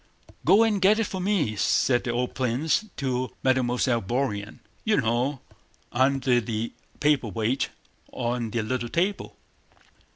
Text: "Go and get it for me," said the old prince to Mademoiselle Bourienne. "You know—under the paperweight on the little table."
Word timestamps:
"Go 0.45 0.63
and 0.63 0.81
get 0.81 0.97
it 0.97 1.03
for 1.03 1.21
me," 1.21 1.55
said 1.55 2.03
the 2.05 2.09
old 2.09 2.33
prince 2.33 2.85
to 2.97 3.29
Mademoiselle 3.43 4.01
Bourienne. 4.01 4.57
"You 4.83 4.97
know—under 4.99 6.41
the 6.41 6.73
paperweight 6.99 7.69
on 8.11 8.49
the 8.49 8.63
little 8.63 8.89
table." 8.89 9.37